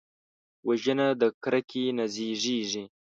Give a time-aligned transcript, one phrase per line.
[0.67, 2.83] وژنه د کرکې نه زیږېږي